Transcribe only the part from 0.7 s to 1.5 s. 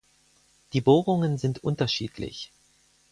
Die Bohrungen